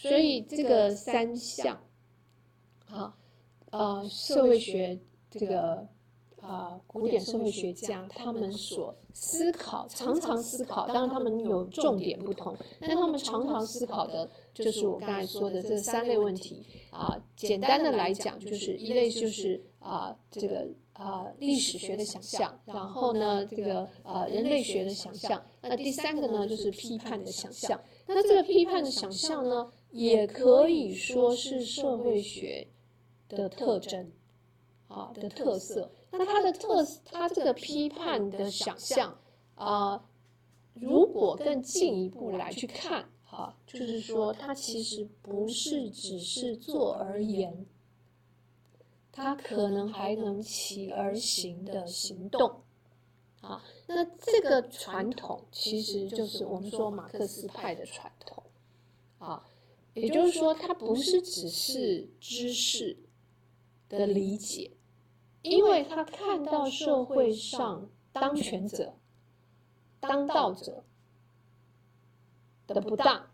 [0.00, 1.76] 所以这个三项，
[2.86, 3.12] 啊，
[3.72, 4.96] 呃，社会学
[5.28, 5.84] 这个
[6.40, 17.20] 啊，古典社会学家他们所思考，常常思考，当然他们有重点不同，但他们常常思考的就是我刚才说的这三类问题啊。
[17.34, 20.68] 简单的来讲，就是一类就是啊，这个。
[20.98, 27.80] 啊，历史学的想象，然后呢，这个呃，人类学的想象，那第三个呢，就是批判的想象。
[28.08, 32.66] 那这个批判的想象呢，也可以说是社会学
[33.28, 34.10] 的特征，
[34.88, 35.90] 啊的特色。
[36.10, 39.18] 那它的特，它这个批判的想象
[39.54, 40.04] 啊，
[40.74, 47.66] 如果更进一步来去看，哈，就是说，它其实不是只是做而言。
[49.10, 52.62] 它可能还能起而行的行动，
[53.40, 58.40] 啊，那这个传统其实就是我们说马克思派的传统，
[59.18, 59.44] 啊，
[59.94, 62.96] 也就是说，它不是只是知识
[63.88, 64.70] 的理解，
[65.42, 68.94] 因为他看到社会上当权者、
[70.00, 70.84] 当道者
[72.66, 73.30] 的不当，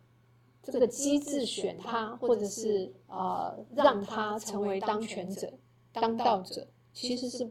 [0.63, 5.53] 这个机制选他，或者是呃让他成为当权者。
[5.93, 7.49] 当道者其实是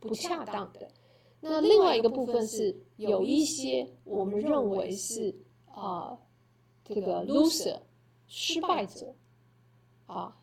[0.00, 0.90] 不恰当的。
[1.40, 5.34] 那另外一个部分是有一些我们认为是
[5.66, 6.18] 啊，
[6.82, 7.78] 这个 loser
[8.26, 9.14] 失败者
[10.06, 10.36] 啊，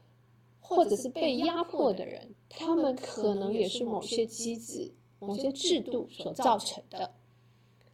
[0.59, 7.11] 或者是被压迫的人，他们可能也是某些机制、某些制度所造成的。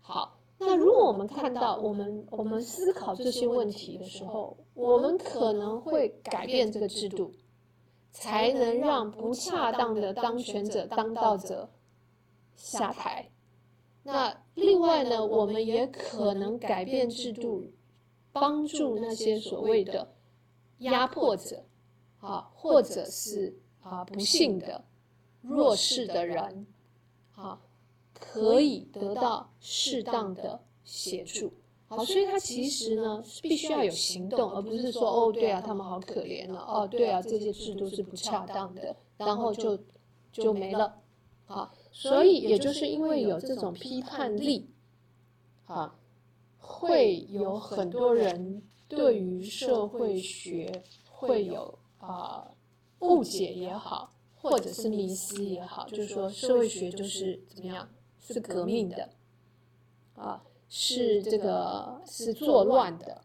[0.02, 7.31] 好，那如果我们看到我们我们思考这些问题的时候，我们可能会改变这个制度。
[8.09, 11.69] 才能让不恰当的当权者、当道者
[12.55, 13.29] 下台。
[14.01, 17.63] 那另外呢，我们也可能改变制度，
[18.39, 20.13] 帮助那些所谓的
[20.80, 21.63] 压迫者
[22.19, 24.83] 啊，或者是啊不幸的
[25.41, 26.66] 弱势的人
[27.35, 27.59] 啊，
[28.13, 31.53] 可以得到适当的协助。
[31.89, 39.79] 好，所以他其实呢，必须要有行动，而不是说哦，对啊，他们好可怜了，哦，对啊，这些制度是不恰当的，然后就
[40.33, 41.00] 就没了。
[41.45, 44.69] 好，所以也就是因为有这种批判力，
[45.66, 45.95] 啊，
[46.67, 52.45] 会有很多人对于社会学会有啊
[53.00, 57.89] 误解也好，或者是迷思也好，就是说社会学就是怎么样，
[58.19, 59.09] 是革命的，
[60.16, 60.44] 啊。
[60.69, 63.22] 是这个是作乱的，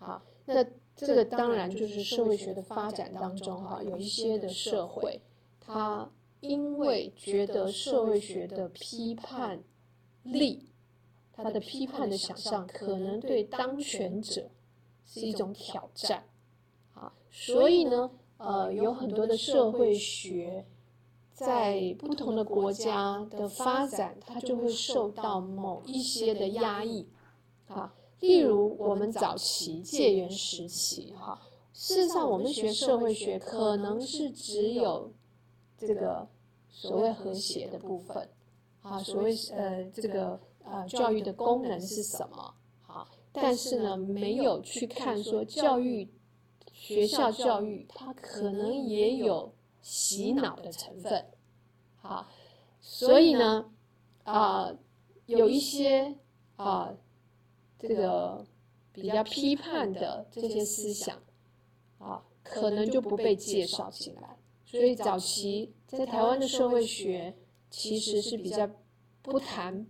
[0.00, 5.20] 好，那这个当然就是社会学的发展当中哈，有一些的社会，
[5.60, 9.62] 他因为觉得社会学的批判
[10.24, 10.68] 力，
[11.36, 14.50] 他的批判的想象可能对当权者
[15.06, 16.24] 是一种挑战，
[16.94, 20.64] 啊，所以呢，呃，有很多的社会学。
[21.36, 27.08] 在不同的国家的发展，它就会受到某一些的压抑，
[27.66, 35.12] 啊，例如我们早期戒严时期，哈，事实上我们学社会学可能是只有
[35.76, 36.24] 这个
[36.70, 38.28] 所谓和谐的部分，
[38.82, 46.08] 啊，所谓呃这个呃教育的功能是什么，好，但是呢没有去看说教育
[46.72, 49.54] 学校教育它可能也有。
[49.86, 51.26] 洗脑的成分，
[51.96, 52.26] 好，
[52.80, 53.70] 所以呢，
[54.22, 54.74] 啊，
[55.26, 56.16] 有一些
[56.56, 56.96] 啊，
[57.78, 58.46] 这个
[58.94, 61.22] 比较批判的这些思想，
[61.98, 64.38] 啊，可能就不被介绍进来。
[64.64, 67.36] 所以早期在台湾的社会学
[67.68, 68.66] 其实是比较
[69.20, 69.86] 不谈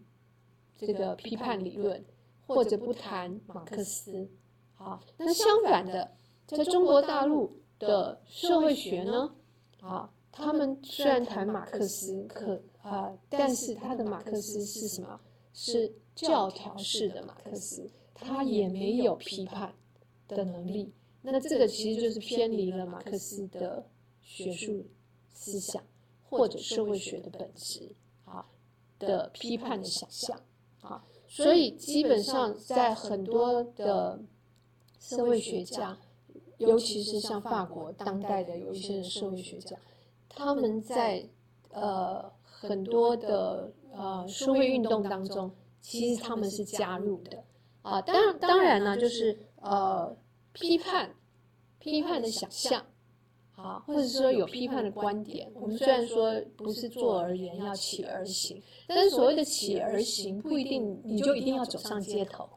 [0.77, 2.05] 这个批判理论，
[2.47, 4.29] 或者不谈马克思。
[4.75, 6.11] 好，那相反的，
[6.47, 9.35] 在中国大陆的社会学呢？
[9.81, 15.21] 啊，他们虽然谈马克思，可啊，但是他的马克思是什么？
[15.53, 19.73] 是教条式的马克思，他也没有批判
[20.27, 20.93] 的能力。
[21.23, 23.87] 那这个其实就是偏离了马克思的
[24.21, 24.85] 学术
[25.33, 25.83] 思想
[26.23, 27.95] 或者社会学的本质
[28.25, 28.45] 啊
[28.99, 30.39] 的批判的想象
[30.85, 31.05] 啊。
[31.27, 34.21] 所以基本上在很多的
[35.01, 35.99] 社会学家。
[36.59, 39.77] 尤其是像法国当代的有一些社会学家，
[40.29, 41.29] 他们在
[41.71, 45.51] 呃很多的呃社会运动当中，
[45.81, 47.43] 其实他们是加入的
[47.83, 48.01] 啊。
[48.01, 50.17] 当然，当然呢，就是呃
[50.53, 51.17] 批判
[51.81, 52.87] 批判的想象
[53.57, 55.51] 啊，或者说有批判的观点。
[55.55, 62.49] 我们虽然说不是坐而言，要起而行，但是所谓的起而行，不一定你就一定要走上街头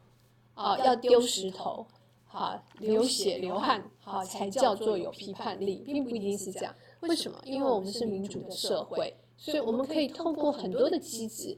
[0.53, 1.85] 啊，要丢石头。
[2.29, 6.75] 啊流血流汗啊才叫做有批判力，并不一定是这样。
[6.99, 7.39] 为什么？
[7.45, 11.57] 因为我们是民主的社会，所以我们可以透过很多的机制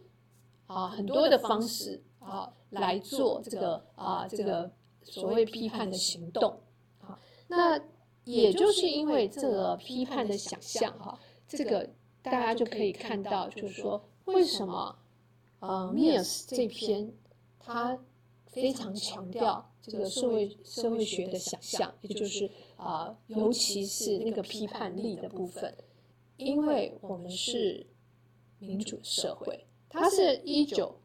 [0.68, 4.72] 啊，很多的方式啊来做这个啊这个
[5.04, 6.58] 所谓批判的行动
[7.02, 7.20] 啊。
[7.48, 7.78] 那
[8.34, 11.90] 也就是因为这个批判的想象哈，这个
[12.22, 14.96] 大家就可以看到，就是说为什么
[15.60, 17.12] 呃 Miers 这篇
[17.60, 17.98] 他
[18.46, 19.66] 非常强调。
[19.82, 25.74] 这个社会社会学的想象，也就是啊，尤其是那个批判力的部分，
[26.38, 27.88] 因为我们是
[28.60, 29.66] 民主社会。
[29.88, 31.00] 他是一九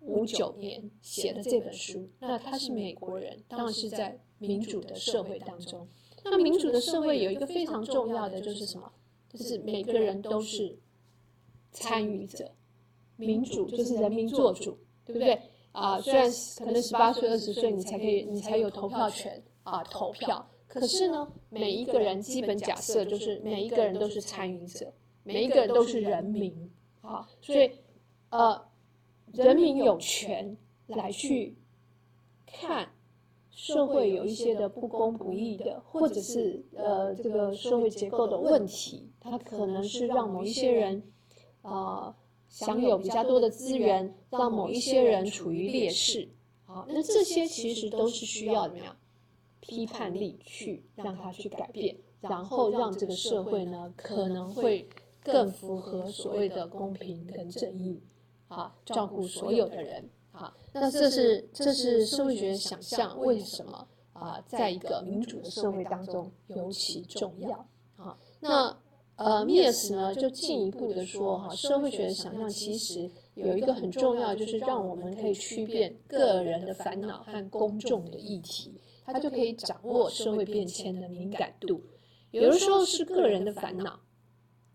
[0.00, 5.86] 五九年写的这本书，那他是美国人，当然是在民主的社会当中。
[6.24, 8.92] 那民主的社会有一个非常重要的就是什么？
[9.28, 10.78] 就是每个人都是
[11.70, 12.50] 参与者，
[13.16, 15.40] 民主就是人民做主，对不对？
[15.72, 20.46] 啊，虽然可能十八岁、二十岁你才可以，你才有投票权啊，投票。
[20.68, 24.92] 可是呢，每一个人基本假设就是每一个人都是参与者，
[25.22, 26.70] 每一个人都是人民
[27.00, 27.26] 啊。
[27.40, 27.70] 所以，
[28.28, 28.68] 呃，
[29.32, 30.56] 人民有权
[30.88, 31.56] 来去
[32.46, 32.90] 看
[33.52, 41.02] 社会有一些的不公不义的，或者是呃这个社会结构的问题，它可能是让某一些人
[41.62, 42.14] 啊。
[42.48, 46.28] 享有比较多的资源，让某一些人处于劣势，
[46.66, 48.94] 好，那这些其实都是需要怎么样
[49.60, 54.86] 批判力去让他去改变，然后让这个社会呢可能会
[55.22, 57.98] 更符合所谓的公平跟正义，
[58.48, 68.76] 啊，照顾所有的人，啊，那这是这是社会学想象为什么啊，在一个民主的社会当中尤其重要，啊，那。
[69.16, 81.80] 呃，密斯呢就进一步的说哈，社会学的想象其实有一个很重要，就是让我们可以区辨个人的烦恼和公众的议题，他就可以掌握社会变迁的敏感度。
[82.30, 84.00] 有的时候是个人的烦恼，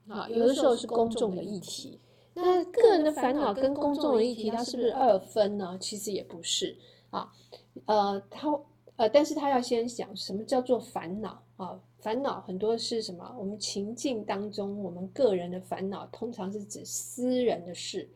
[0.07, 1.99] 啊，有的时候是公众的议题。
[2.39, 5.75] 那个人的烦恼跟公众的议题，它是不是二分呢？
[5.79, 6.77] 其实也不是
[7.09, 7.31] 啊，
[7.85, 8.47] 呃，他
[8.95, 11.79] 呃，但是他要先想什么叫做烦恼啊？
[11.99, 13.35] 烦恼很多是什么？
[13.39, 18.07] 我们情境当中，我们个人的烦恼通常是指私人的事，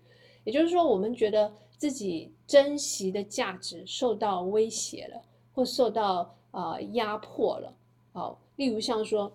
[0.43, 5.19] 也就是说，我们觉得自己珍惜的价值受到威胁了，
[5.53, 7.73] 或受到呃压迫了。
[8.13, 9.31] 好，例如像说，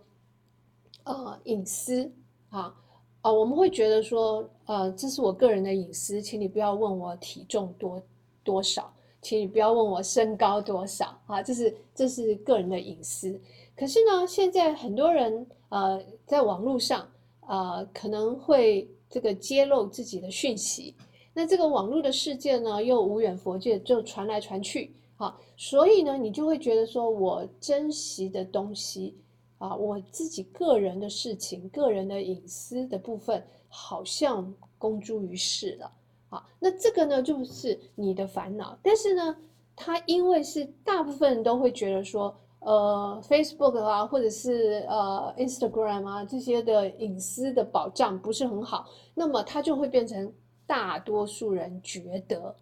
[1.04, 2.10] 呃，隐私
[2.50, 2.74] 啊，
[3.26, 8.00] 啊，我们会觉得说，呃，这是我个人的隐私，请你不要问我体重多
[8.44, 13.36] 多少，请你不要问我身高多少啊，这是这是个人的隐私。
[13.76, 17.04] 可是呢，现在很多人呃，在网络上
[17.48, 20.94] 呃，可能会这个揭露自己的讯息。
[21.34, 29.16] 那这个网络的世界呢，又无远佛界，就传来传去，好，所以呢，你就会觉得说，我珍惜的东西
[29.58, 35.92] 啊，我自己个人的事情、个人的隐私的部分，好像公诸于世了，
[36.30, 38.78] 啊，那这个呢，就是你的烦恼。
[38.82, 39.36] 但是呢，
[39.74, 42.36] 它因为是大部分人都会觉得说。
[42.60, 50.32] 呃，Facebook 啊，或者是呃 Instagram 啊，这些的隐私的保障不是很好，那么它就会变成
[50.66, 52.56] 大多数人觉得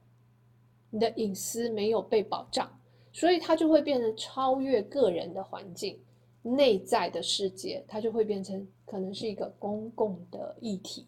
[0.90, 2.70] 你的隐私没有被保障，
[3.14, 5.98] 所以它就会变成超越个人的环境
[6.44, 11.06] 内在的世界，它就会变成可能是一个公共的议题。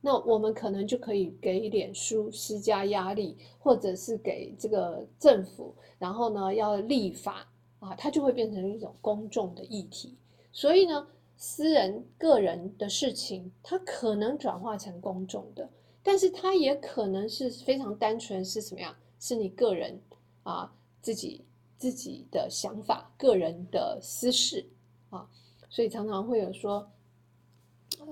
[0.00, 7.46] 那我们可能就可以给脸书施加压力，或者是给这个政府，然后呢要立法。
[7.80, 10.16] 啊，它就会变成一种公众的议题，
[10.50, 15.70] 所以呢，私人个人的事情，它可能转化成公众的，
[16.02, 18.92] 但是它也可能是非常单纯，是什么样？
[19.20, 19.96] 是你个人
[20.42, 21.44] 啊自己
[21.78, 24.68] 自己的想法、个人的私事
[25.08, 25.26] 啊，
[25.70, 26.86] 所以常常会有说，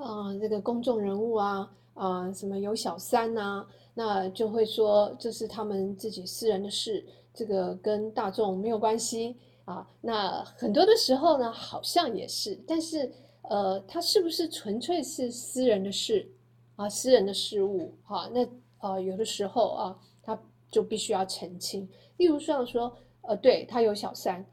[0.01, 7.05] 啊，这个公众人物啊，啊，什么有小三呐，那就会说这是他们自己私人的事，
[7.35, 9.37] 这个跟大众没有关系。
[9.67, 16.31] 啊，那很多的时候呢，好像也是，但是，呃，他是不是纯粹是私人的事
[16.77, 17.93] 啊，私人的事物？
[18.05, 21.89] 哈，那呃，有的时候啊，他就必须要澄清。
[22.17, 22.97] 例如像说，
[23.27, 24.45] 呃，对他有小三，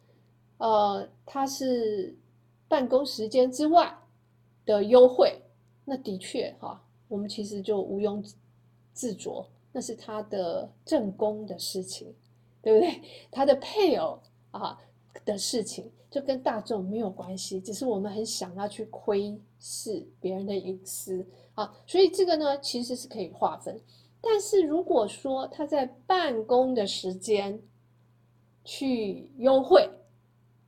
[0.58, 2.16] 呃，他是
[2.68, 3.96] 办公时间之外
[4.66, 5.42] 的优惠，
[5.86, 8.24] 那的确哈，我们其实就毋庸
[8.94, 12.14] 自酌，那是他的正宫的事情，
[12.62, 13.02] 对不对？
[13.32, 14.20] 他的配偶
[14.52, 14.80] 啊。
[15.26, 23.80] 的事情就跟大众没有关系，只是我们很想要去窥视别人的隐私啊，所以这个呢其实是可以划分。
[24.20, 27.62] 但是如果说他在办公的时间
[28.64, 29.90] 去优惠，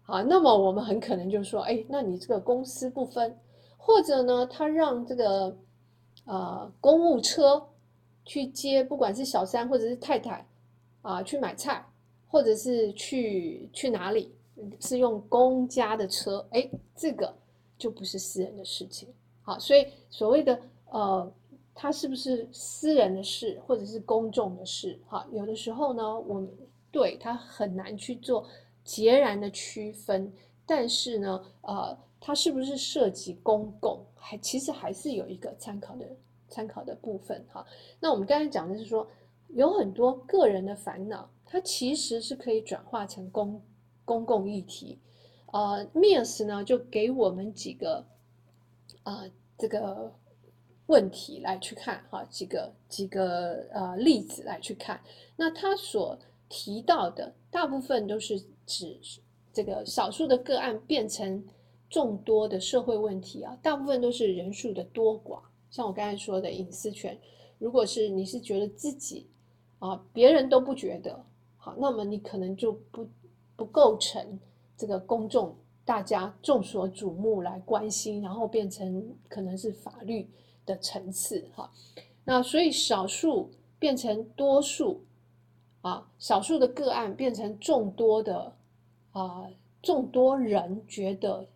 [0.05, 3.37] 啊，那么我们很可能就说，哎，那你这个公私不分，
[3.77, 5.57] 或者呢，他让这个
[6.25, 7.67] 呃公务车
[8.23, 10.45] 去接，不管是小三或者是太太
[11.01, 11.85] 啊，去买菜，
[12.27, 14.33] 或者是去去哪里，
[14.79, 17.33] 是用公家的车，哎，这个
[17.77, 19.09] 就不是私人的事情，
[19.41, 20.59] 好，所以所谓的
[20.89, 21.31] 呃。
[21.77, 24.97] 它是不是私人的事，或者是公众的事？
[25.09, 26.49] 哈，有的时候呢，我们
[26.95, 28.47] 对它很难去做
[28.85, 30.31] 截然的区分。
[30.65, 36.05] 但是呢，呃，它是不是涉及公共，还其实还是有一个参考的
[36.47, 37.45] 参考的部分。
[37.51, 37.67] 哈，
[37.99, 39.05] 那我们刚才讲的是说，
[39.49, 43.61] 有很多个人的烦恼，它其实是可以转化成公
[44.05, 44.97] 公共议题。
[45.51, 48.05] 呃，Mias 呢就给我们几个
[49.03, 49.25] 啊，
[49.57, 50.15] 这个。
[50.87, 55.01] 问题来去看哈，几个几个呃例子来去看，
[55.35, 56.15] 那他所
[56.55, 58.97] 提到的大部分都是指
[59.51, 61.43] 这个少数的个案变成
[61.89, 65.41] 众多的社会问题啊，大部分都是人数的多寡。
[65.69, 67.19] 像我刚才说的隐私权，
[67.59, 69.27] 如果是你是觉得自己
[69.79, 71.21] 啊，别人都不觉得
[71.57, 73.05] 好，那么你可能就不
[73.57, 74.39] 不构成
[74.77, 80.29] 这个公众大家众所瞩目来关心，然后变成可能是法律。
[80.67, 81.71] 的层次哈，
[82.23, 84.99] 那所以少数变成多数
[85.85, 88.51] 啊，少数的个案变成众多的
[89.11, 89.47] 啊，
[89.83, 91.47] 众多人觉得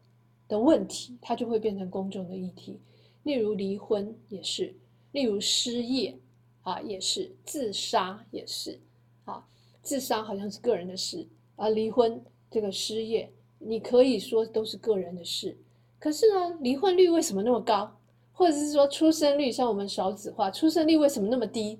[0.47, 2.79] 的问题，它就会变成公众的议题。
[3.23, 4.71] 例如离婚也是，
[5.13, 6.15] 例如失业
[6.61, 8.79] 啊也是，自杀也是
[9.25, 9.43] 啊，
[9.81, 15.57] 自杀好像是个人的事啊，离婚这个失业，你可以说都是个人的事，
[15.97, 17.91] 可是呢，离婚率为什么那么高？
[18.31, 21.79] 或者是说出生率，像我们少子化，出生率为什么那么低？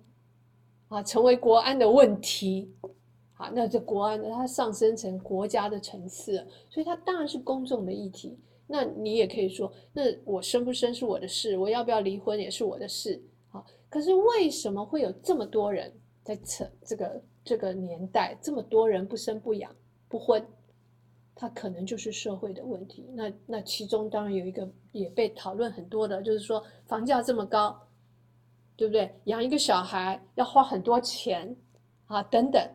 [0.90, 2.70] 啊，成为国安的问题，
[3.36, 8.38] 啊，那这国安呢，它上升成国家的层次，所以它当然是公众的议题。
[8.68, 13.20] 那你也可以说，那我生不生是我的事，我要不要离婚也是我的事，
[13.52, 15.92] 啊，可是为什么会有这么多人
[16.24, 19.76] 在这这个这个年代，这么多人不生不养
[20.08, 20.46] 不婚？
[21.34, 27.80] 它可能就是社会的问题，那那其中当然有一个也被讨论很多的，就是说房价这么高，
[28.80, 29.14] 对不对？
[29.26, 31.54] 养一个小孩要花很多钱
[32.06, 32.66] 啊，等等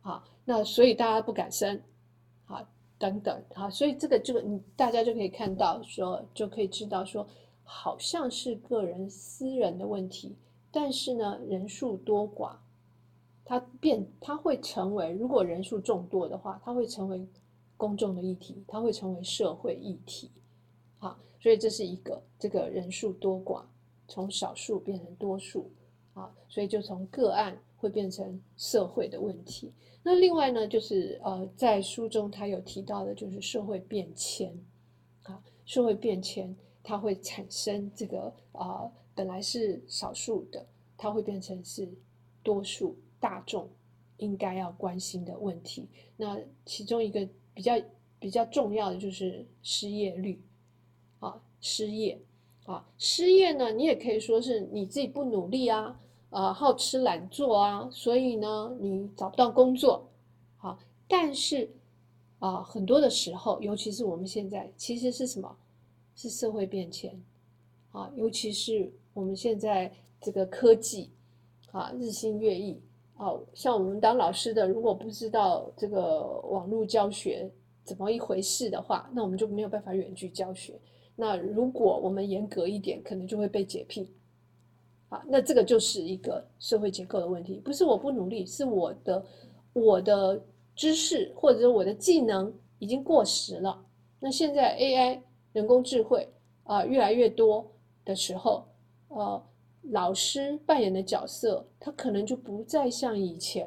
[0.00, 1.78] 啊，那所以大家不敢生
[2.46, 2.66] 啊，
[2.98, 7.26] 等等啊，所以这个这个你大家就可以看到说，就可以知道说，
[7.62, 10.34] 好像是个人私人的问题，
[10.70, 12.56] 但是呢，人数多寡，
[13.44, 17.28] 它变它会成为，如果人数众多的话，它会成为。
[17.76, 20.30] 公众的议题，它会成为社会议题，
[20.98, 23.62] 好，所以这是一个这个人数多寡
[24.10, 25.70] 从少数变成多数，
[26.12, 29.72] 啊，所以就从个案会变成社会的问题。
[30.02, 34.52] 那另外呢，就是呃，在书中他有提到的，就是社会变迁，
[35.22, 40.66] 啊，社会变迁它会产生这个啊，本来是少数的，
[40.98, 41.88] 它会变成是
[42.42, 43.70] 多数大众
[44.18, 45.88] 应该要关心的问题。
[46.16, 47.26] 那其中一个。
[47.52, 47.74] 比较
[48.18, 50.40] 比较重要的就是失业率，
[51.18, 52.18] 啊，失业，
[52.70, 55.98] 啊，失业呢，你也可以说是你自己不努力啊，
[56.30, 60.08] 啊，好吃懒做啊，所以呢，你找不到工作，
[60.56, 61.68] 好，但是
[62.38, 65.56] 啊，很多的时候，尤其是我们现在，其实是什么？
[66.14, 67.20] 是社会变迁，
[67.90, 71.10] 啊，尤其是我们现在这个科技，
[71.72, 72.80] 啊，日新月异。
[73.16, 77.50] 啊像我们当老师的，如果不知道这个网络教学
[77.82, 80.78] 怎么一回事的话，那我们就没有办法远距教学。
[81.16, 84.08] 那如果我们严格一点，可能就会被解聘。
[85.08, 89.24] 啊，那这个就是一个社会结构的问题，不是我不努力，是我的
[89.72, 90.40] 我的
[90.74, 93.84] 知识或者我的技能已经过时了。
[94.18, 95.20] 那现在 AI
[95.52, 96.28] 人工智慧
[96.64, 97.70] 啊越来越多
[98.04, 98.66] 的时候，
[99.08, 99.42] 呃。
[99.92, 103.66] 老师扮演的角色，他可能就不再像以前，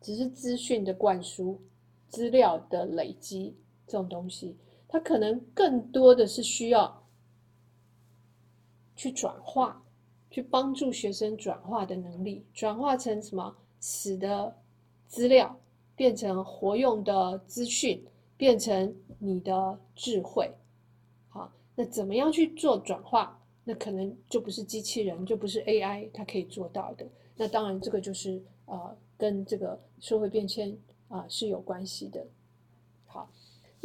[0.00, 1.60] 只是资讯的灌输、
[2.08, 3.56] 资料的累积
[3.86, 4.56] 这种东西，
[4.92, 7.02] 他可能更多的是需要
[8.94, 9.82] 去转化，
[10.30, 14.54] 去帮助学生转化的能力，转化成什么死的
[15.06, 15.58] 资料，
[15.96, 18.04] 变成活用的资讯，
[18.36, 20.52] 变成你的智慧。
[21.30, 23.40] 好，那怎么样去做转化？
[23.64, 27.06] 那可能就不是机器人，就不是 AI，它可以做到的。
[27.34, 30.76] 那当然，这个就是呃，跟这个社会变迁
[31.08, 32.22] 啊是有关系的。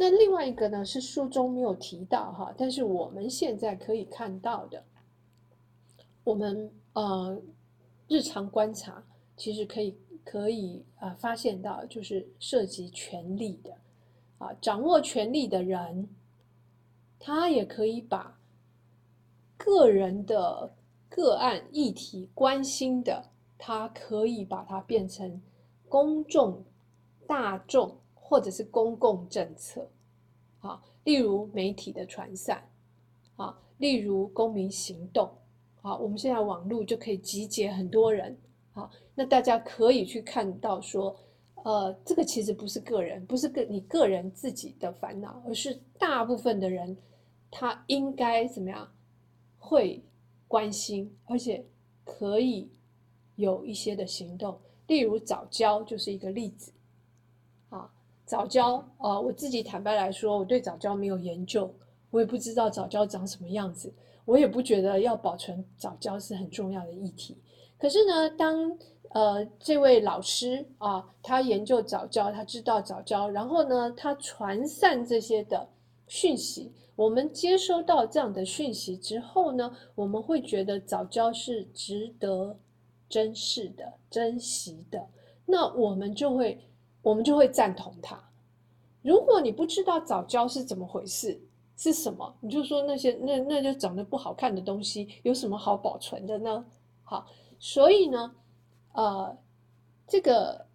[0.00, 4.84] 那另外一个呢是书中没有提到哈，但是我们现在可以看到的，
[6.22, 7.36] 我们呃
[8.06, 9.04] 日常观察
[9.36, 13.76] 其实可以可以啊发现到，就是涉及权力的
[14.38, 16.08] 啊，掌握权力的人，
[17.18, 18.38] 他也可以把
[19.56, 20.70] 个人的
[21.08, 25.42] 个案议题关心的，他可以把它变成
[25.88, 26.64] 公众、
[27.26, 27.98] 大众
[28.28, 29.88] 或者是公共政策
[30.60, 32.62] 啊，例如媒体的传散
[33.36, 35.30] 啊，例如公民行动。
[35.80, 38.36] 好，我们现在网络就可以集结很多人，
[38.72, 41.16] 好，那大家可以去看到说，
[41.62, 46.94] 呃，这个其实不是个人，不是个你个人自己的烦恼，而是大部分的人
[47.50, 48.92] 他应该怎么样
[49.56, 50.04] 会
[50.46, 51.64] 关心，而且
[52.04, 52.70] 可以
[53.36, 56.72] 有一些的行动，例如早教就是一个例子，
[57.70, 57.90] 啊，
[58.28, 61.72] 早教啊，我自己坦白来说，我对早教没有研究，
[62.10, 63.90] 我也不知道早教长什么样子。
[64.26, 67.34] 我也不觉得要保存早教是很重要的议题，
[67.78, 68.70] 可是呢，当
[69.08, 75.66] 呃这位老师啊，他研究早教，他知道早教，然后呢，他传散这些的
[76.08, 82.54] 讯息，我们接收到这样的讯息之后呢，我们会觉得早教是值得
[83.08, 85.08] 珍视的、珍惜的，
[85.46, 86.60] 那我们就会
[87.02, 88.22] 我们就会赞同他。
[89.02, 91.40] 如果你不知道早教是怎么回事，
[91.76, 92.34] 是什么？
[92.40, 96.64] 你就说那些那那就长得不好看的东西，有什么好保存的呢？
[97.04, 97.26] 好，
[97.58, 98.34] 所以呢，
[98.92, 99.36] 呃，
[100.06, 100.66] 这个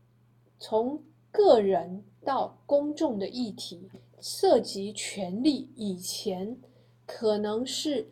[0.57, 3.89] 从个人到公众的议题，
[4.21, 6.57] 涉及权力，以前
[7.05, 8.09] 可能是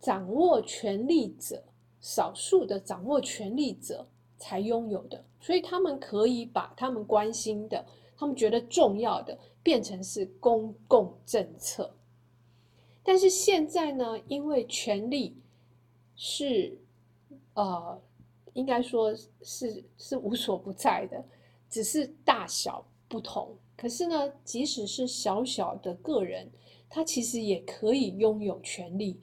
[0.00, 1.64] 掌握权力者
[2.00, 4.06] 少数的掌握权力者
[4.42, 7.86] 才拥有的，所以他们可以把他们关心的。
[8.16, 11.92] 他们觉得重要的变成是公共政策，
[13.02, 15.36] 但是现在呢，因为权力
[16.14, 16.76] 是
[17.54, 18.00] 呃，
[18.52, 21.24] 应该说是是无所不在的，
[21.68, 23.56] 只是大小不同。
[23.76, 26.48] 可是呢，即使是小小的个人，
[26.88, 29.18] 他其实也可以拥有权利，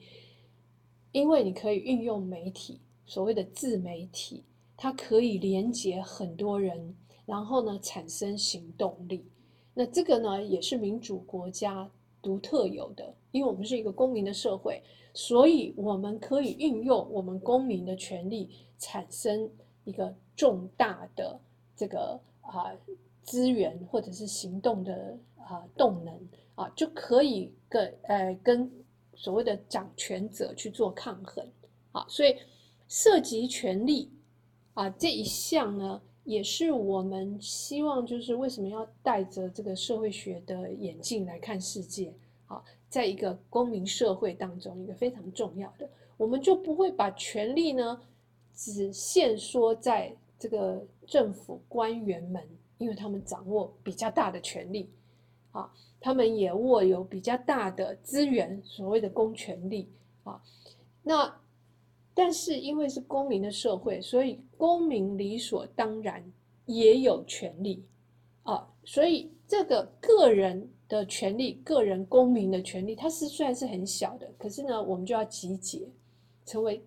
[1.12, 4.44] 因为你可以运用媒体，所谓的自媒体，
[4.82, 6.96] 它可以连接很多人。
[7.26, 9.24] 然后呢，产生行动力。
[9.72, 11.88] 那这个呢，也是民主国家
[12.20, 14.82] 独特有的，因为我们是一个公民的社会，
[15.14, 19.48] 所以我们可以运用我们公民的权利，产生
[19.84, 21.38] 一个重大的
[21.76, 22.74] 这个啊
[23.22, 26.12] 资源或者是行动的啊动能
[26.56, 28.68] 啊，就可以跟呃跟
[29.14, 31.46] 所谓的掌权者去做抗衡
[31.92, 32.04] 啊。
[32.08, 32.34] 所以
[32.88, 34.10] 涉及权力
[34.74, 36.00] 啊这一项呢。
[36.22, 42.12] 也是我们希望，就是为什么要戴着这个社会学的眼镜来看世界？
[42.44, 48.00] 好，在一个公民社会当中，一个非常重要的，我们就不会把权力呢
[48.54, 54.90] 只限缩在这个政府官员们，因为他们掌握比较大的权力，
[55.52, 59.88] 啊，他们也握有比较大的资源，所谓的公权力
[60.22, 60.40] 啊，
[61.02, 61.39] 那。
[62.14, 66.22] 但是因为是公民的社会，所以公民理所当然
[66.66, 67.84] 也有权利
[68.42, 68.66] 啊。
[68.84, 75.88] 所以这个个人的权利、个人公民的权利，它是虽然是很小的，可是呢，我们就要集结
[76.44, 76.82] 成为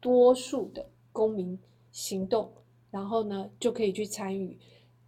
[0.00, 1.58] 多数的公民
[1.90, 2.50] 行动，
[2.90, 4.56] 然后呢就可以去参与，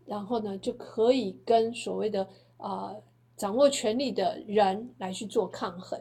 [0.05, 2.95] 然后呢就可以跟所谓的啊
[3.37, 6.01] 掌握权力的人来去做抗衡。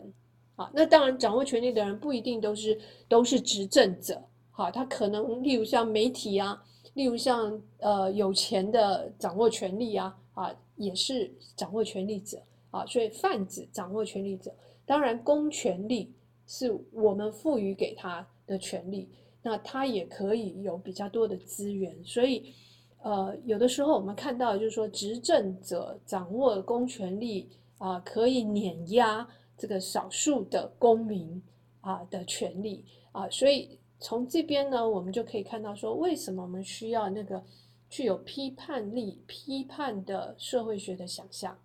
[0.55, 6.63] 啊，那当然，掌握权力的人不一定都是都是执政者，哈，他可能例如像媒体啊，
[6.93, 12.39] 例如像呃有钱的掌握权力啊，啊，也是掌握权力者
[12.69, 14.53] 啊，所以泛指掌握权力者。
[14.85, 16.13] 当然，公权力
[16.45, 19.09] 是我们赋予给他的权利，
[19.41, 21.95] 那他也可以有比较多的资源。
[22.03, 22.53] 所以，
[23.01, 29.27] 呃，有的时候我们看到就是说，执政者掌握公权力啊，可以碾压。
[29.57, 31.41] 这个少数的公民
[31.81, 37.41] 啊的权利啊，所以从这边呢，我们就可以看到说，为什么我们需要那个
[37.89, 41.57] 具有批判力、批判的社会学的想象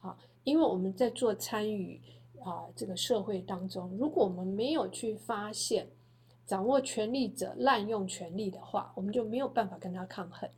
[0.00, 0.16] 啊？
[0.44, 2.00] 因为我们在做参与
[2.44, 5.88] 啊这个社会当中，如果我们没有去发现
[6.46, 10.48] 掌握权力者滥用权力的话，我们就没有办法跟他抗衡。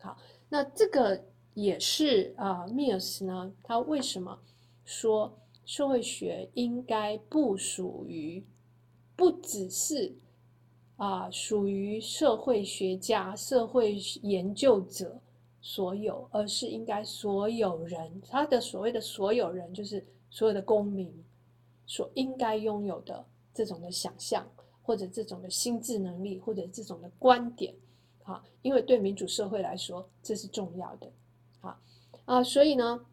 [0.00, 1.22] 好，那这个
[1.54, 4.38] 也是啊，密尔斯呢，他为什么
[4.84, 5.32] 说？
[5.66, 8.42] 社会学应该不属于，
[9.16, 10.14] 不只是
[10.96, 15.20] 啊属于社会学家、社会研究者
[15.60, 21.12] 所有，而是应该所有人，他的所谓的所有人，就是所有的公民
[21.84, 24.48] 所应该拥有的这种的想象，
[24.82, 27.74] 或者这种的心智能力，或者这种的观点
[28.22, 31.10] 哈，因为对民主社会来说这是重要的，
[31.58, 31.76] 好
[32.24, 33.04] 啊，所以呢，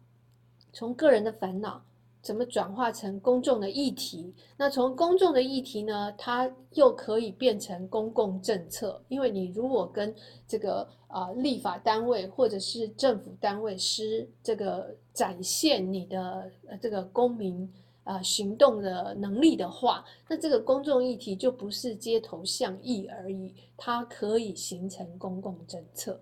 [0.72, 1.84] 从个人的烦恼。
[2.24, 4.32] 怎么转化成公众的议题？
[4.56, 8.98] 那从公众的议题呢，它又可以变成公共政策。
[9.08, 10.12] 因为你如果跟
[10.48, 17.70] 这个啊立法单位或者是政府单位施这个展现你的这个公民
[18.04, 26.18] 啊行动的能力的话，那这个公众议题就不是街头巷议而已，它可以形成公共政策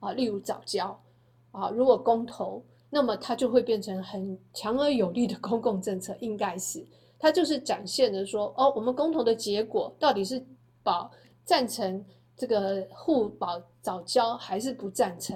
[0.00, 0.12] 啊。
[0.12, 0.98] 例如早教
[1.50, 2.64] 啊，如果公投。
[2.94, 6.84] 那么它就会变成很强而有力的公共政策，应该是
[7.18, 10.44] 它就是展现的说，哦，我们公投的结果到底是
[10.82, 11.10] 保
[11.42, 12.04] 赞成
[12.36, 15.34] 这个互保早教还是不赞成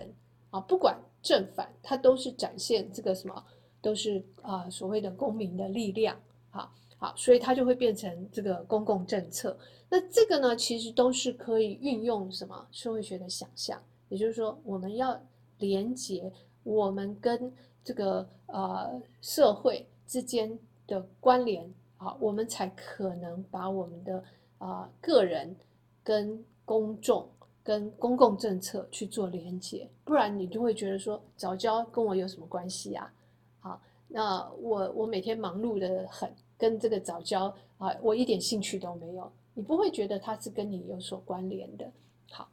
[0.51, 0.61] 啊？
[0.61, 3.43] 不管正反，它都是展现这个什么，
[3.81, 6.15] 都是啊所谓的公民的力量，
[6.51, 9.57] 好，好，所以它就会变成这个公共政策。
[9.89, 15.19] 那这个呢，其实都是可以运用什么社会学的想象，也就是说，我们要
[15.57, 16.31] 连接。
[16.67, 17.53] 我们跟
[17.85, 24.25] 这个呃社会之间的关联啊，我们才可能把我们的
[24.59, 25.55] 啊个人
[26.03, 27.29] 跟公众
[27.63, 33.15] 跟公共政策去做连接，不然你就会觉得说早教跟我有什么关系啊？
[33.61, 41.89] 好，那我我每天忙碌的很，跟这个早教啊，我一点兴趣都没有，你不会觉得它是跟你有所关联的。
[42.33, 42.49] 好，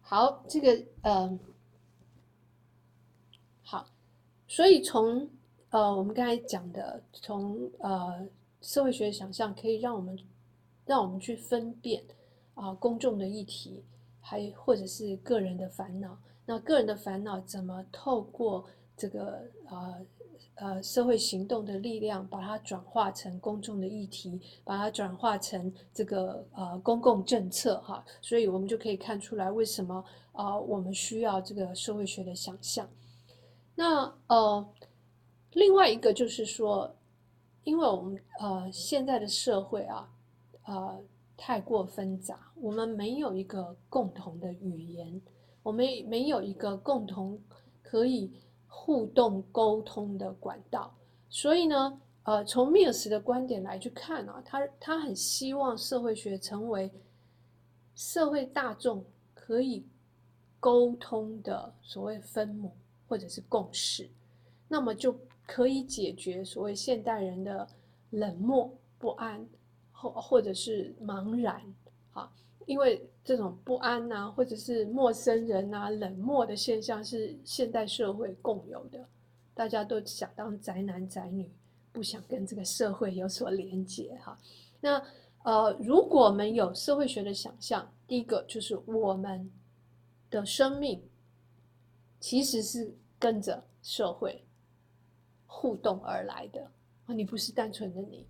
[0.00, 1.38] 好，这个呃。
[4.50, 5.30] 所以从
[5.68, 8.26] 呃我们刚才讲的，从呃
[8.60, 10.18] 社会学想象，可以让我们
[10.84, 12.02] 让我们去分辨
[12.54, 13.84] 啊公众的议题，
[14.20, 16.18] 还或者是个人的烦恼。
[16.44, 20.06] 那个人的烦恼怎么透过这个呃
[20.56, 28.04] 呃社会行动的力量，把它转化成公众的议题，把它转化成这个呃公共政策哈？
[28.20, 32.90] 所以我们就可以看出来，为什么啊我们需要这个社会学的想象。
[33.82, 34.68] 那呃，
[35.52, 36.94] 另外一个就是说，
[37.64, 40.06] 因为我们呃现在的社会啊，
[40.66, 41.00] 呃
[41.34, 45.18] 太过纷杂，我们没有一个共同的语言，
[45.62, 47.40] 我们没有一个共同
[47.80, 48.30] 可以
[48.68, 50.94] 互动沟通的管道，
[51.30, 56.92] 所以呢，呃，从米尔斯的观点来去看啊，他他很希望社会学成为
[57.94, 59.86] 社会大众可以
[60.60, 62.72] 沟通的所谓分母。
[63.10, 64.08] 或者是共识，
[64.68, 65.12] 那么就
[65.44, 67.66] 可以解决所谓现代人的
[68.10, 69.44] 冷漠不安，
[69.90, 71.60] 或或者是茫然
[72.12, 72.30] 啊。
[72.66, 79.04] 因为这种不安呐，或者是陌生人呐、冷漠的现象是现代社会共有的，
[79.54, 81.50] 大家都想当宅男宅女，
[81.90, 84.38] 不想跟这个社会有所连接哈。
[84.80, 85.02] 那
[85.42, 89.50] 呃，如果我们有社会学的想象，第一个就是我们
[90.30, 91.02] 的生命。
[92.22, 94.44] 其实是跟着社会
[95.46, 96.68] 互动而来的
[97.06, 98.26] 啊，你不是单纯的你。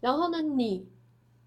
[0.00, 0.88] 然后呢，你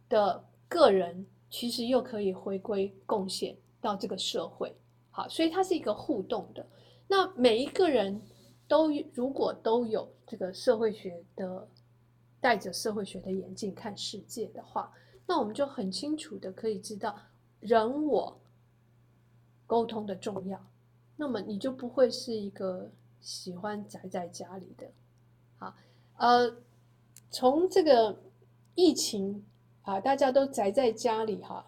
[0.10, 4.76] 的个人其实又可以回归贡献到这个社会，
[5.10, 6.64] 好，所以它是一个互动的。
[7.08, 8.22] 那每一个人
[8.68, 11.68] 都如果都有这个社会学的
[12.42, 14.92] 戴着社会学的眼镜看世界的话，
[15.26, 17.18] 那我们就很清楚的可以知道
[17.60, 18.40] 人我
[19.66, 20.60] 沟通的重要。
[21.16, 22.90] 那么你就不会是一个
[23.22, 24.88] 喜欢宅在家里的，
[25.58, 25.74] 好，
[26.18, 26.58] 呃，
[27.30, 28.20] 从这个
[28.76, 29.46] 疫情
[29.84, 31.66] 啊，大家都宅在家里哈，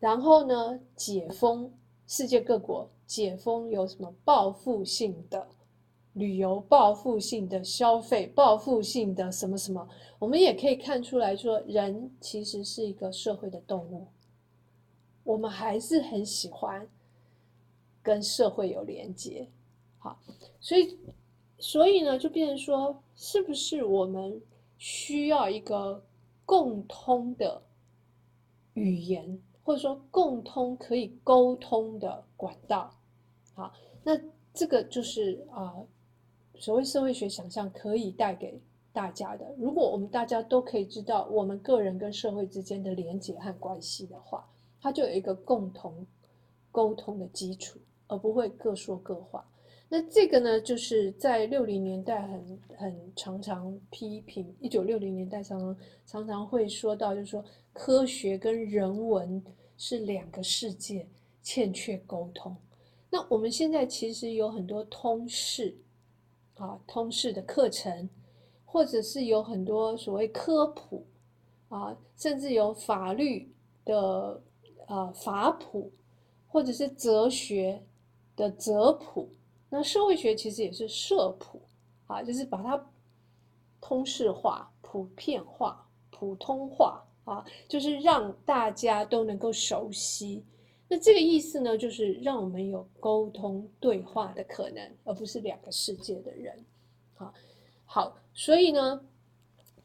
[0.00, 1.72] 然后呢，解封，
[2.06, 5.46] 世界各国解封有什么报复性的
[6.14, 14.08] 旅游、报复性的消费、报复性的什么什么，我们也可以看出来说，人其实是一个社会的动物，
[15.22, 16.88] 我们还是很喜欢。
[18.10, 19.48] 跟社会有连接，
[20.00, 20.18] 好，
[20.58, 20.98] 所以
[21.60, 24.42] 所以呢，就变成说，是不是我们
[24.78, 26.04] 需要一个
[26.44, 27.62] 共通的
[28.74, 32.92] 语言，或者说共通可以沟通的管道？
[33.54, 34.20] 好，那
[34.52, 35.72] 这个就是啊，
[36.56, 38.60] 所谓社会学想象可以带给
[38.92, 39.54] 大家的。
[39.56, 46.04] 如果我们大家都可以知道我们个人跟社会之间的连接和关系的话，它就有一个共同
[46.72, 47.78] 沟通的基础。
[48.10, 49.48] 而不会各说各话。
[49.88, 59.42] 那这个呢，就是在六零年代很很常常批评，一九六零年代常常常常会说到，就是说科学跟人文
[59.76, 61.08] 是两个世界，
[61.42, 62.56] 欠缺沟通。
[63.10, 65.76] 那我们现在其实有很多通识
[66.54, 68.08] 啊，通识的课程，
[68.64, 71.06] 或者是有很多所谓科普
[71.68, 73.52] 啊，甚至有法律
[73.84, 74.42] 的
[74.86, 75.92] 啊法普。
[76.52, 77.80] 或者是哲学
[78.40, 79.28] 的哲普，
[79.68, 81.60] 那社会学其实也是社普
[82.06, 82.90] 啊，就是把它
[83.80, 90.42] 通识化、普遍化、普通话啊，就是让大家都能够熟悉。
[90.88, 96.64] 那这个意思呢，就是让我们有沟通对话的可能，而不是两个世界的人。
[97.14, 97.32] 好，
[97.84, 99.00] 好，所以呢，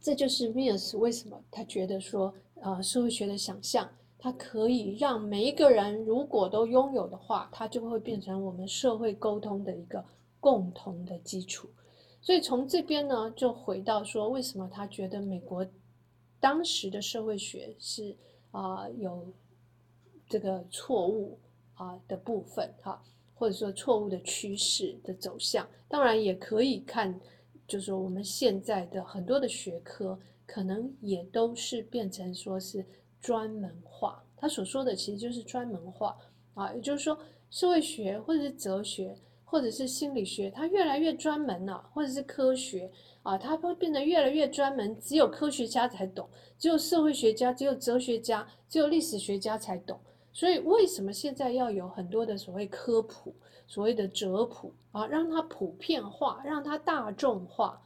[0.02, 3.88] 这就是 Mills 为什么他觉得说，呃，社会学的想象，
[4.26, 10.04] 它可以让每一个人如果都拥有的话，它就会变成我们社会沟通的一个
[10.40, 11.70] 共同的基础。
[12.22, 15.64] 所以从这边呢，就回到说，为什么他觉得美国
[16.40, 18.18] 当时的社会学是
[18.50, 19.32] 啊有。
[20.28, 21.38] 这个错误
[21.76, 23.00] 啊的部分哈，
[23.36, 27.14] 或者说错误的趋势的走向，当然也可以看，
[27.68, 32.84] 就是说我们现在的很多的学科，可能也都是变成说是
[33.26, 34.24] 专门化。
[34.38, 36.16] 他所说的其实就是专门化
[36.54, 37.18] 啊，也就是说
[37.50, 42.92] 社会学或者是哲学或者是心理学，它越来越专门了，或者是科学
[43.24, 50.00] 啊，它会变得越来越专门，只有科学家才懂，只有社会学家、只有哲学家、只有历史学家才懂。
[50.34, 53.34] 所以，为什么现在要有很多的所谓科普、
[53.66, 57.82] 所谓的哲普啊，让它普遍化，让它大众化，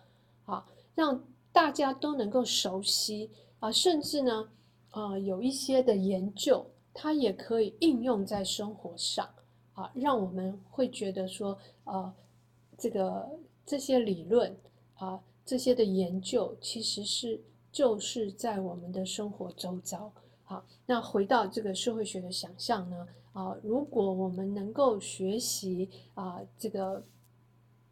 [0.46, 4.50] 啊，让大家都能够熟悉啊，甚至呢，
[4.92, 9.30] 啊，有一些的研究，它也可以应用在生活上
[9.74, 12.14] 啊，让我们会觉得说，啊，
[12.78, 13.30] 这个
[13.66, 14.56] 这些理论
[14.96, 17.40] 啊，这些的研究，其实是
[17.72, 20.12] 就是在我们的生活周遭。
[20.44, 23.08] 好，那回到这个社会学的想象呢？
[23.34, 27.04] 啊，如果我们能够学习啊，这个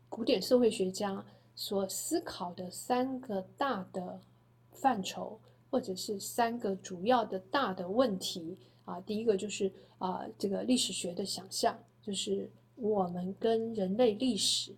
[0.10, 1.24] 古典社会学家
[1.56, 4.20] 所思考的三个大的
[4.72, 14.76] 范畴，或者是三个主要的大的问题啊，第一个就是啊，这个历史学的想象，就是我们跟人类历史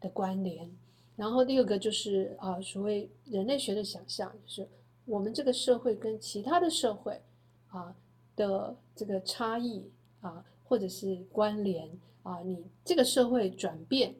[0.00, 0.68] 的关联；
[1.16, 4.68] 然后第二个就是啊，所谓人类学的想象，就是。
[5.06, 7.20] 我们这个社会跟其他的社会
[7.68, 7.94] 啊
[8.34, 9.84] 的这个差异
[10.22, 11.90] 啊，或者是关联
[12.22, 14.14] 啊，你这个社会转变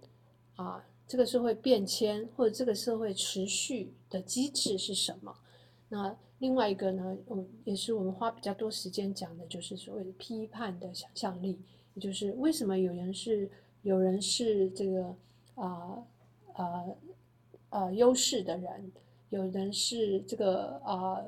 [0.57, 5.35] 啊，这个社会变迁或者这个社会持续的机制是什么？
[5.95, 11.57] 那另外一个呢，我，也是我们花比较多时间讲的，就是所谓的批判的想象力，
[11.95, 13.49] 也就是为什么有人是
[13.83, 15.15] 有人是这个
[15.55, 16.05] 啊
[16.55, 16.85] 啊
[17.69, 18.93] 啊优势的人。
[19.31, 21.25] 有人是这个啊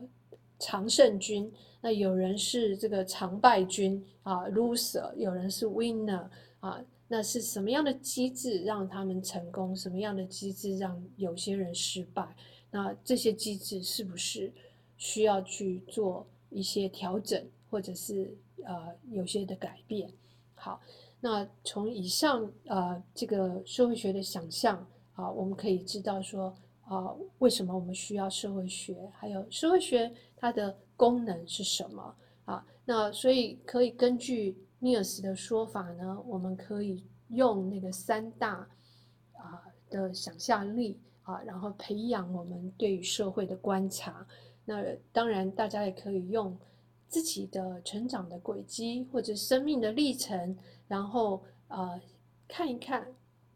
[0.61, 6.29] 常胜军，那有人是这个常败军啊 loser，有人是 winner
[6.61, 9.75] 啊，那是什么样的机制让他们成功？
[9.75, 12.37] 什么样的机制让有些人失败？
[12.71, 14.53] 那这些机制是不是
[14.97, 20.11] 需要去做一些调整，或者是呃有些的改变？
[20.55, 20.81] 好，
[21.21, 26.57] 那从以上呃这个社会学的想象啊，我们可以知道说。
[26.89, 29.11] 啊，为什么我们需要社会学？
[29.13, 32.15] 还有社会学它的功能是什么？
[32.45, 38.69] 啊，那所以可以根据尼尔斯的说法呢，我们可以用那个三大
[39.33, 40.97] 啊的想象力
[41.27, 44.27] 啊，然后培养我们对于社会的观察。
[44.65, 46.59] 那当然，大家也可以用
[47.07, 50.57] 自己的成长的轨迹或者生命的历程，
[50.89, 52.01] 然后啊
[52.49, 53.07] 看一看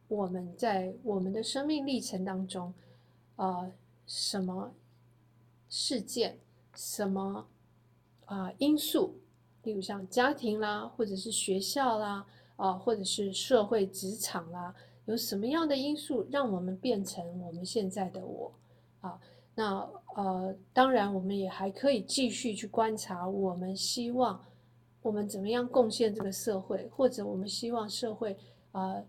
[0.08, 2.74] 我们在我们的生命历程当中。
[3.36, 3.72] 啊，
[4.06, 4.74] 什么
[5.70, 6.38] 事件，
[6.74, 7.48] 什么
[8.26, 9.14] 啊因素，
[9.62, 14.74] 例如像家庭啦，或者是学校啦，啊，或者是社会职场啦，
[15.10, 18.52] 有什么样的因素让我们变成我们现在的我？
[19.00, 19.20] 啊，
[19.56, 19.78] 那
[20.14, 24.40] 呃，当然我们也还可以继续去观察，我们希望
[25.02, 28.36] 我们怎么样贡献这个社会，或者我们希望社会
[28.72, 29.02] 啊。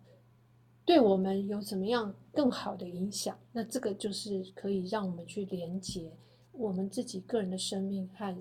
[0.84, 3.38] 对我们有怎么样更好的影响？
[3.52, 6.12] 那这个就是可以让我们去连接
[6.52, 8.36] 我们自己个人的生命和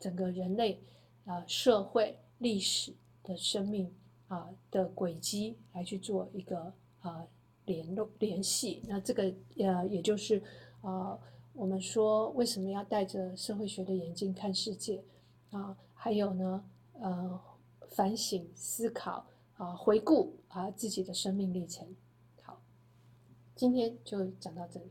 [0.00, 0.80] 整个人类
[1.26, 3.92] 啊社会历史的生命
[4.28, 6.72] 啊的轨迹来去做一个
[7.02, 7.24] 啊
[7.66, 8.82] 联络联系。
[8.88, 10.42] 那这个呃也就是
[10.80, 11.18] 啊
[11.52, 15.04] 我们说为什么要戴着社会学的眼镜看世界
[15.50, 15.76] 啊？
[15.94, 17.40] 还有呢呃
[17.90, 19.26] 反省思考。
[19.58, 21.86] 啊，回顾啊自己的生命历程。
[22.42, 22.60] 好，
[23.54, 24.90] 今天就讲到这里。